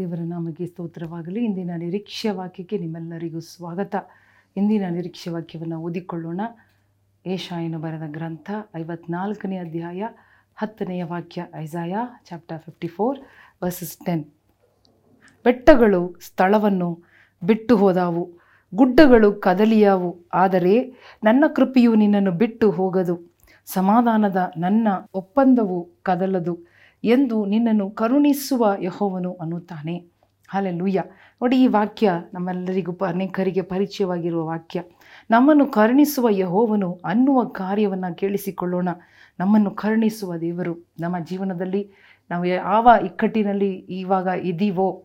[0.00, 1.44] ದೇವರ ನಾಮಗೆ ಸ್ತೋತ್ರವಾಗಲಿ.
[1.44, 3.94] ಇಂದಿನ ನಿರೀಕ್ಷೆ ವಾಕ್ಯಕ್ಕೆ ನಿಮ್ಮೆಲ್ಲರಿಗೂ ಸ್ವಾಗತ.
[4.56, 6.40] ಇಂದಿನ ನಿರೀಕ್ಷೆ ವಾಕ್ಯವನ್ನು ಓದಿಕೊಳ್ಳೋಣ.
[7.26, 10.02] ಏಷಾಯನು ಬರೆದ ಗ್ರಂಥ ಐವತ್ನಾಲ್ಕನೇ ಅಧ್ಯಾಯ
[10.56, 11.94] ಹತ್ತನೆಯ ವಾಕ್ಯ Isaiah
[12.24, 13.18] chapter fifty four
[13.62, 14.24] verses ten
[15.44, 16.88] ಬೆಟ್ಟಗಳು ಸ್ಥಳವನ್ನು
[17.46, 18.24] ಬಿಟ್ಟು ಹೋದಾವು,
[18.74, 20.74] ಗುಡ್ಡಗಳು ಕದಲಿಯಾವು, ಆದರೆ
[21.24, 23.16] ನನ್ನ ಕೃಪೆಯು ನಿನ್ನನ್ನು ಬಿಟ್ಟು ಹೋಗದು.
[23.66, 26.79] ಸಮಾಧಾನದ ನನ್ನ ಒಪ್ಪಂದವು ಕದಲದು.
[27.04, 30.06] ಎಂದು ನಿನ್ನನ್ನು ಕರುಣಿಸುವ ಯಹೋವನು ಅನ್ನುತ್ತಾನೆ.
[30.48, 31.02] ಹಾಲೆಲೂಯ್ಯ
[31.42, 34.82] ನೋಡಿ ಈ ವಾಕ್ಯ ನಮ್ಮೆಲ್ಲರಿಗೂ ಅನೇಕರಿಗೆ ಪರಿಚಯವಾಗಿರುವ ವಾಕ್ಯ.
[35.30, 38.88] ನಮ್ಮನ್ನು ಕರುಣಿಸುವ ಯಹೋವನು ಅನ್ನುವ ಕಾರ್ಯವನ್ನು ಕೇಳಿಸಿಕೊಳ್ಳೋಣ.
[39.38, 41.90] ನಮ್ಮನ್ನು ಕರುಣಿಸುವ ದೇವರು ನಮ್ಮ ಜೀವನದಲ್ಲಿ
[42.30, 45.04] ನಾವು ಯಾವ ಇಕ್ಕಟ್ಟಿನಲ್ಲಿ ಇವಾಗ ಇದ್ದೀವೋ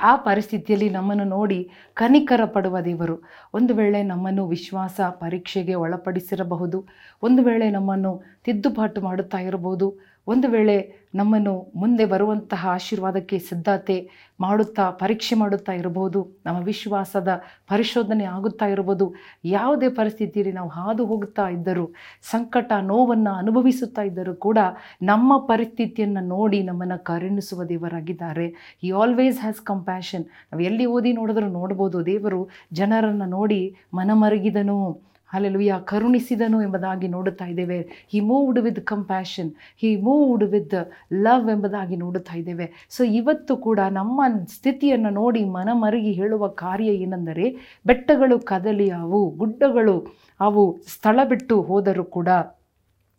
[0.00, 3.22] ಆ ಪರಿಸ್ಥಿತಿಯಲ್ಲಿ ನಮ್ಮನ್ನು ನೋಡಿ ಕನಿಕರ ಪಡುವ ದೇವರು.
[3.54, 6.86] ಒಂದು ವೇಳೆ ನಮ್ಮನ್ನು ವಿಶ್ವಾಸ ಪರೀಕ್ಷೆಗೆ ಒಳಪಡಿಸಿರಬಹುದು,
[7.22, 10.76] ಒಂದು ವೇಳೆ ನಮ್ಮನ್ನು ತಿದ್ದುಪಾಟು ಮಾಡುತ್ತಾ ಇರಬಹುದು ಒಂದು ವೇಳೆ
[11.14, 13.96] ನಮ್ಮನ್ನು ಮುಂದೆ ಬರುವಂತಹ ಆಶೀರ್ವಾದಕ್ಕೆ ಸಿದ್ಧತೆ
[14.40, 17.28] ಮಾಡುತ್ತಾ, ಪರೀಕ್ಷೆ ಮಾಡುತ್ತಾ ಇರಬಹುದು, ನಮ್ಮ ವಿಶ್ವಾಸದ
[17.68, 21.90] ಪರಿಶೋಧನೆ ಆಗುತ್ತಾ ಇರಬಹುದು, ಯಾವುದೇ ಪರಿಸ್ಥಿತಿಯಲ್ಲಿ ನಾವು ಹಾದು ಹೋಗುತ್ತಾ ಇದ್ದರೂ,
[22.22, 24.58] ಸಂಕಟ, ನೋವನ್ನು ಅನುಭವಿಸುತ್ತಾ ಇದ್ದರೂ ಕೂಡ
[25.02, 28.48] ನಮ್ಮ ಪರಿಸ್ಥಿತಿಯನ್ನು ನೋಡಿ ನಮ್ಮನ್ನು ಕರುಣಿಸುವ ದೇವರಾಗಿದ್ದಾರೆ.
[28.82, 35.11] ಈ ಆಲ್ವೇಸ್ ಹ್ಯಾಸ್ ಕಂಪ್ಯಾಷನ್ ನಾವು ಎಲ್ಲಿ ಓದಿ ನೋಡಿದ್ರೂ ನೋಡ್ಬೋದು, ದೇವರು ಜನರನ್ನು ನೋಡಿ ಮನಮರುಗಿದನು.
[35.32, 37.80] ಅಲ್ಲೆಲುಯ್ಯ ಕರುಣಿಸಿದನು ಎಂಬುದಾಗಿ ನೋಡುತ್ತಾ ಇದ್ದೇವೆ.
[38.12, 40.74] He moved with compassion he moved with
[41.12, 42.88] love ಎಂಬುದಾಗಿ ನೋಡುತ್ತಾ ಇದ್ದೇವೆ.
[42.90, 50.78] ಸೊ ಇವತ್ತು ಕೂಡ ನಮ್ಮ ಸ್ಥಿತಿಯನ್ನು ನೋಡಿ ಮನಮರುಗಿ ಹೇಳುವ ಕಾರ್ಯ ಏನೆಂದರೆ, ಬೆಟ್ಟಗಳು ಕದಲಿ ಅವು, ಗುಡ್ಡಗಳು ಅವು
[50.94, 52.28] ಸ್ಥಳ ಬಿಟ್ಟು ಹೋದರೂ ಕೂಡ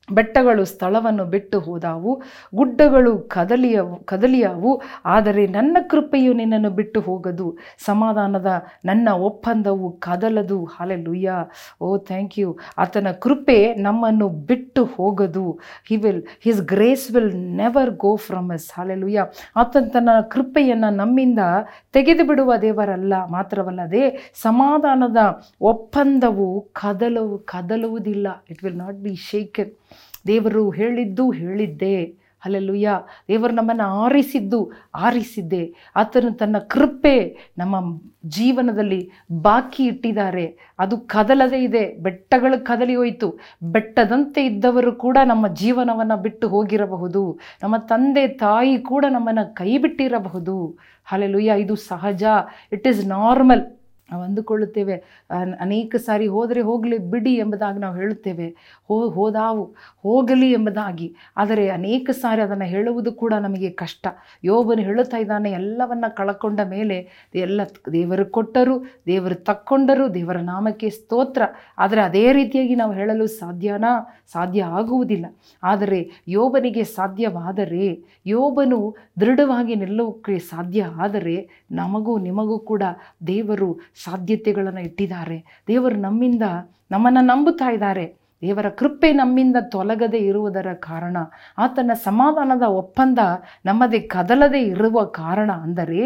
[0.10, 2.12] ಬೆಟ್ಟಗಳು ಸ್ಥಳವನ್ನು ಬಿಟ್ಟು ಹೋದಾವು,
[2.60, 4.72] ಗುಡ್ಡಗಳು ಕದಲಿಯವು ಕದಲಿಯಾವು,
[5.16, 7.48] ಆದರೆ ನನ್ನ ಕೃಪೆಯು ನಿನ್ನನ್ನು ಬಿಟ್ಟು ಹೋಗದು.
[7.86, 8.50] ಸಮಾಧಾನದ
[8.90, 10.60] ನನ್ನ ಒಪ್ಪಂದವು ಕದಲದು.
[10.76, 11.38] ಹಾಲೆಲುಯ್ಯ
[11.82, 12.50] ಓ ಥ್ಯಾಂಕ್ ಯು
[12.86, 15.46] ಆತನ ಕೃಪೆ ನಮ್ಮನ್ನು ಬಿಟ್ಟು ಹೋಗದು.
[15.90, 19.28] He will his grace will never go from us hallelujah
[19.64, 21.40] ಆತನ ತನ್ನ ಕೃಪೆಯನ್ನು ನಮ್ಮಿಂದ
[21.98, 24.04] ತೆಗೆದು ಬಿಡುವ ದೇವರಲ್ಲ, ಮಾತ್ರವಲ್ಲದೆ
[24.46, 25.18] ಸಮಾಧಾನದ
[25.72, 26.50] ಒಪ್ಪಂದವು
[26.82, 28.28] ಕದಲವು ಕದಲುವುದಿಲ್ಲ.
[28.52, 29.74] It will not be shaken
[30.28, 32.24] ದೇವರು ಹೇಳಿದ್ದು ಹೇಳಿದ್ದೆ.
[32.46, 32.90] ಅಲ್ಲೆಲ್ಲುಯ್ಯ
[33.28, 35.76] ದೇವರು ನಮ್ಮನ್ನು ಆರಿಸಿದ್ದು ಆರಿಸಿದ್ದೆ.
[35.96, 40.58] ಆತನು ತನ್ನ ಕೃಪೆ ನಮ್ಮ ಜೀವನದಲ್ಲಿ ಬಾಕಿ ಇಟ್ಟಿದ್ದಾರೆ.
[40.80, 41.98] ಅದು ಕದಲದೇ ಇದೆ.
[41.98, 43.40] ಬೆಟ್ಟಗಳು ಕದಲಿ ಹೋಯಿತು.
[43.64, 47.40] ಬೆಟ್ಟದಂತೆ ಇದ್ದವರು ಕೂಡ ನಮ್ಮ ಜೀವನವನ್ನು ಬಿಟ್ಟು ಹೋಗಿರಬಹುದು.
[47.64, 50.78] ನಮ್ಮ ತಂದೆ, ತಾಯಿ ಕೂಡ ನಮ್ಮನ್ನು ಕೈ ಬಿಟ್ಟಿರಬಹುದು
[51.12, 52.24] ಅಲ್ಲೆಲ್ಲುಯ್ಯ ಇದು ಸಹಜ.
[52.72, 53.83] ಇಟ್ ಈಸ್ ನಾರ್ಮಲ್
[54.14, 54.96] ನಾವು ಅಂದುಕೊಳ್ಳುತ್ತೇವೆ
[55.60, 58.48] ಅನೇಕ ಸಾರಿ ಹೋದರೆ ಹೋಗಲಿ ಬಿಡಿ ಎಂಬುದಾಗಿ ನಾವು ಹೇಳುತ್ತೇವೆ.
[58.88, 59.64] ಹೋ, ಹೋದಾವು,
[60.04, 61.16] ಹೋಗಲಿ ಎಂಬುದಾಗಿ.
[61.38, 64.08] ಆದರೆ ಅನೇಕ ಸಾರಿ ಅದನ್ನು ಹೇಳುವುದು ಕೂಡ ನಮಗೆ ಕಷ್ಟ.
[64.44, 66.98] ಯೋಬನು ಹೇಳುತ್ತಾ ಇದ್ದಾನೆ, ಎಲ್ಲವನ್ನು ಕಳಕೊಂಡ ಮೇಲೆ
[67.36, 68.76] ಎಲ್ಲ ದೇವರು ಕೊಟ್ಟರು,
[69.06, 71.42] ದೇವರು ತಕ್ಕೊಂಡರು, ದೇವರ ನಾಮಕ್ಕೆ ಸ್ತೋತ್ರ.
[71.78, 73.94] ಆದರೆ ಅದೇ ರೀತಿಯಾಗಿ ನಾವು ಹೇಳಲು ಸಾಧ್ಯನಾ?
[74.32, 75.26] ಸಾಧ್ಯ ಆಗುವುದಿಲ್ಲ.
[75.64, 77.86] ಆದರೆ ಯೋಬನಿಗೆ ಸಾಧ್ಯವಾದರೆ,
[78.26, 78.80] ಯೋಬನು
[79.20, 81.36] ದೃಢವಾಗಿ ನಿಲ್ಲೋಕ್ಕೆ ಸಾಧ್ಯ ಆದರೆ
[81.72, 82.84] ನಮಗೂ ನಿಮಗೂ ಕೂಡ
[83.28, 83.70] ದೇವರು
[84.06, 85.38] ಸಾಧ್ಯತೆಗಳನ್ನು ಇಟ್ಟಿದ್ದಾರೆ.
[85.68, 86.46] ದೇವರು ನಮ್ಮಿಂದ
[86.92, 88.06] ನಮ್ಮನ್ನು ನಂಬುತ್ತಾ ಇದ್ದಾರೆ.
[88.42, 91.18] ದೇವರ ಕೃಪೆ ನಮ್ಮಿಂದ ತೊಲಗದೆ ಇರುವುದರ ಕಾರಣ,
[91.58, 93.20] ಆತನ ಸಮಾಧಾನದ ಒಪ್ಪಂದ
[93.66, 96.02] ನಮ್ಮದೇ ಕದಲದೆ ಇರುವ ಕಾರಣ ಅಂದರೆ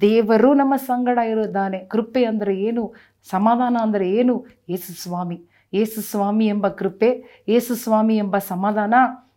[0.00, 2.84] ದೇವರು ನಮ್ಮ ಸಂಗಡ ಇರುತ್ತಾನೆ ಕೃಪೆ ಅಂದರೆ ಏನು?
[3.30, 4.36] ಸಮಾಧಾನ ಅಂದರೆ ಏನು?
[4.68, 5.38] ಯೇಸು ಸ್ವಾಮಿ.
[5.72, 7.10] ಯೇಸು ಸ್ವಾಮಿ ಎಂಬ ಕೃಪೆ,
[7.48, 8.94] ಯೇಸು ಸ್ವಾಮಿ ಎಂಬ ಸಮಾಧಾನ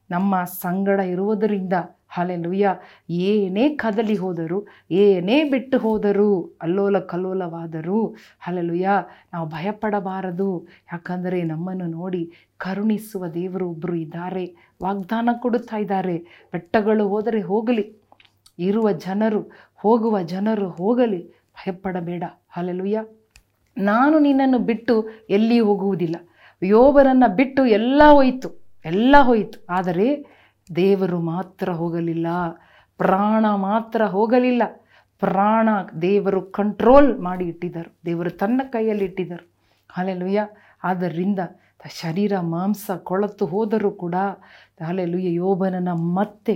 [0.09, 1.75] ನಮ್ಮ ಸಂಗಡ ಇರುವುದರಿಂದ
[2.15, 2.75] ಹಾಲೆಲುಯ್ಯ
[3.09, 8.89] ಏನೇ ಕದಲಿ ಹೋದರು, ಏನೇ ಬಿಟ್ಟು ಹೋದರೂ, ಅಲ್ಲೋಲ ಕಲ್ಲೋಲವಾದರೂ ಹಾಲೆಲ್ಲುಯ್ಯ
[9.33, 10.67] ನಾವು ಭಯಪಡಬಾರದು.
[10.93, 14.55] ಯಾಕಂದರೆ ನಮ್ಮನ್ನು ನೋಡಿ ಕರುಣಿಸುವ ದೇವರು ಒಬ್ಬರು ಇದ್ದಾರೆ.
[14.83, 16.17] ವಾಗ್ದಾನ ಕೊಡುತ್ತಾ ಇದ್ದಾರೆ.
[16.51, 17.95] ಬೆಟ್ಟಗಳು ಹೋದರೆ ಹೋಗಲಿ.
[18.59, 21.27] ಇರುವ ಜನರು, ಹೋಗುವ ಜನರು ಹೋಗಲಿ.
[21.27, 22.23] ಭಯಪಡಬೇಡ.
[22.49, 23.05] ಹಾಲೆಲ್ಲುಯ್ಯ
[23.77, 26.15] ನಾನು ನಿನ್ನನ್ನು ಬಿಟ್ಟು ಎಲ್ಲಿ ಹೋಗುವುದಿಲ್ಲ.
[26.63, 28.49] ಯೋಬರನ್ನು ಬಿಟ್ಟು ಎಲ್ಲ ಹೋಯಿತು.
[28.85, 29.65] ಎಲ್ಲ ಹೋಯಿತು.
[29.69, 30.34] ಆದರೆ
[30.75, 32.27] ದೇವರು ಮಾತ್ರ ಹೋಗಲಿಲ್ಲ,
[32.97, 34.63] ಪ್ರಾಣ ಮಾತ್ರ ಹೋಗಲಿಲ್ಲ.
[35.19, 35.69] ಪ್ರಾಣ
[36.01, 37.89] ದೇವರು ಕಂಟ್ರೋಲ್ ಮಾಡಿ ಇಟ್ಟಿದ್ದರು.
[38.05, 39.45] ದೇವರು ತನ್ನ ಕೈಯಲ್ಲಿ ಇಟ್ಟಿದ್ದರು.
[39.89, 40.41] ಹಾಲೆಲುಯ್ಯ
[40.83, 41.39] ಆದ್ದರಿಂದ
[41.89, 44.15] ಶರೀರ ಮಾಂಸ ಕೊಳತು ಹೋದರೂ ಕೂಡ
[44.81, 46.55] ಹಾಲೆಲುಯ್ಯ ಯೋಬನನ್ನು ಮತ್ತೆ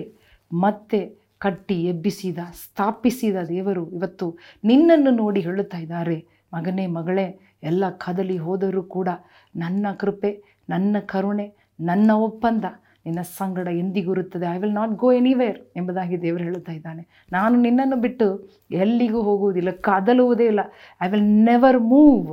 [0.52, 1.00] ಮತ್ತೆ
[1.40, 6.18] ಕಟ್ಟಿ ಎಬ್ಬಿಸಿದ, ಸ್ಥಾಪಿಸಿದ ದೇವರು ಇವತ್ತು ನಿನ್ನನ್ನು ನೋಡಿ ಹೇಳುತ್ತಾ ಇದ್ದಾರೆ.
[6.54, 7.28] ಮಗನೇ, ಮಗಳೇ,
[7.64, 9.10] ಎಲ್ಲ ಕದಲಿ ಹೋದರೂ ಕೂಡ
[9.56, 10.32] ನನ್ನ ಕೃಪೆ,
[10.70, 11.48] ನನ್ನ ಕರುಣೆ,
[11.80, 12.66] ನನ್ನ ಒಪ್ಪಂದ
[13.06, 14.46] ನಿನ್ನ ಸಂಗಡ ಎಂದಿಗೂ ಇರುತ್ತದೆ.
[14.56, 17.04] I will not go anywhere ಎಂಬುದಾಗಿ ದೇವರು ಹೇಳುತ್ತಾ ಇದ್ದಾನೆ.
[17.32, 18.28] ನಾನು ನಿನ್ನನ್ನು ಬಿಟ್ಟು
[18.72, 20.60] ಎಲ್ಲಿಗೂ ಹೋಗುವುದಿಲ್ಲ, ಕದಲುವುದೇ ಇಲ್ಲ.
[21.02, 22.30] I will never move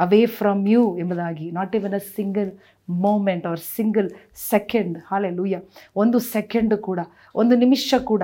[0.00, 2.50] away from you ಎಂಬುದಾಗಿ not even a single
[2.88, 4.98] moment or single second
[5.30, 5.60] hallelujah
[5.96, 7.00] ಒಂದು ಸೆಕೆಂಡ್ ಕೂಡ,
[7.34, 8.22] ಒಂದು ನಿಮಿಷ ಕೂಡ.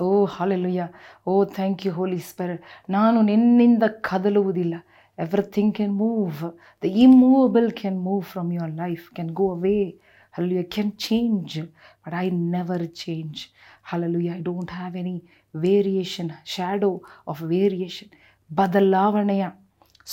[0.00, 0.82] ಓ hallelujah
[1.26, 4.74] oh thank you holy spirit ನಾನು ನಿನ್ನಿಂದ ಕದಲುವುದಿಲ್ಲ.
[5.18, 6.42] Everything can move
[6.82, 9.80] the immovable can move from your life can go away
[10.31, 10.67] Hallelujah.
[10.75, 11.53] Can change,
[12.03, 13.51] but I never change.
[13.83, 14.33] Hallelujah.
[14.33, 15.17] I don't have any
[15.53, 16.93] variation, shadow
[17.27, 18.09] of variation.
[18.55, 19.45] ಬದಲಾವಣೆಯ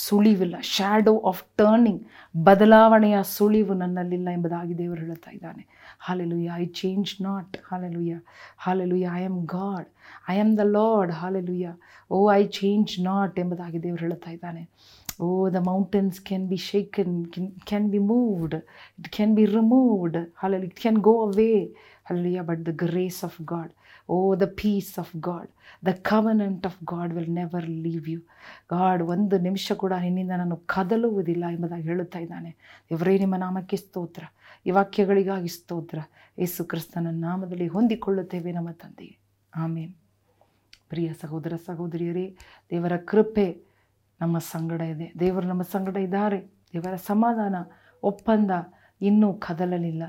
[0.04, 0.56] ಸುಳಿವಿಲ್ಲ.
[0.74, 2.02] Shadow of turning
[2.48, 5.62] ಬದಲಾವಣೆಯ ಸುಳಿವು ನನ್ನಲ್ಲಿಲ್ಲ ಎಂಬುದಾಗಿ ದೇವರು ಹೇಳುತ್ತಾ ಇದ್ದಾನೆ.
[6.06, 8.16] Hallelujah I change not hallelujah
[8.64, 9.88] hallelujah I am God
[10.34, 11.70] I am the Lord hallelujah
[12.10, 14.62] oh I change not ಎಂಬುದಾಗಿ ದೇವರು ಹೇಳುತ್ತಾ ಇದ್ದಾನೆ.
[15.24, 15.26] ಓ
[15.56, 17.14] the mountains can be shaken
[17.70, 18.56] can be moved
[18.98, 21.52] it can be removed hallelujah it can go away
[22.08, 23.72] hallelujah but the grace of God
[24.08, 25.50] oh the peace of God
[25.86, 28.20] the covenant of God will never leave you
[28.70, 32.56] God ಒಂದು ನಿಮಿಷ ಕೂಡ ನಿನ್ನಿಂದ ನಾನು ಕದಲುವುದಿಲ್ಲ ಎಂಬುದಾಗಿ ಹೇಳುತ್ತಾ ಇದ್ದಾನೆ.
[32.90, 34.24] ಇವರೇ ನಿಮ್ಮ ನಾಮಕ್ಕೆ ಸ್ತೋತ್ರ.
[34.66, 35.98] ಈ ವಾಕ್ಯಗಳಿಗಾಗಿ ಸ್ತೋತ್ರ.
[36.38, 39.18] ಯೇಸು ಕ್ರಿಸ್ತನ ನಾಮದಲ್ಲಿ ಹೊಂದಿಕೊಳ್ಳುತ್ತೇವೆ ನಮ್ಮ ತಂದೆಯೇ.
[39.56, 39.94] ಆಮೇನ್.
[40.88, 42.36] ಪ್ರಿಯ ಸಹೋದರ ಸಹೋದರಿಯರೇ,
[42.70, 43.62] ದೇವರ ಕೃಪೆ
[44.20, 45.12] ನಮ್ಮ ಸಂಗಡ ಇದೆ.
[45.20, 46.40] ದೇವರು ನಮ್ಮ ಸಂಗಡ ಇದ್ದಾರೆ.
[46.72, 47.54] ದೇವರ ಸಮಾಧಾನ
[48.02, 48.50] ಒಪ್ಪಂದ
[49.00, 50.02] ಇನ್ನೂ ಕದಲಲಿಲ್ಲ.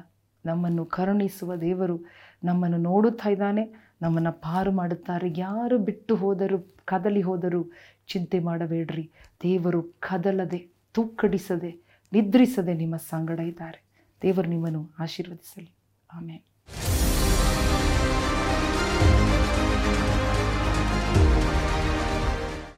[0.45, 2.05] ನಮ್ಮನ್ನು ಕರುಣಿಸುವ ದೇವರು
[2.43, 3.86] ನಮ್ಮನ್ನು ನೋಡುತ್ತಾ ಇದ್ದಾನೆ.
[4.01, 5.33] ನಮ್ಮನ್ನು ಪಾರು ಮಾಡುತ್ತಾರೆ.
[5.37, 7.71] ಯಾರು ಬಿಟ್ಟು ಹೋದರೂ, ಕದಲಿ ಹೋದರೂ
[8.07, 9.11] ಚಿಂತೆ ಮಾಡಬೇಡ್ರಿ.
[9.43, 13.83] ದೇವರು ಕದಲದೆ, ತೂಕಡಿಸದೆ, ನಿದ್ರಿಸದೆ ನಿಮ್ಮ ಸಂಗಡ ಇದ್ದಾರೆ.
[14.21, 15.75] ದೇವರು ನಿಮ್ಮನ್ನು ಆಶೀರ್ವದಿಸಲಿ.
[16.13, 16.56] ಆಮೇಲೆ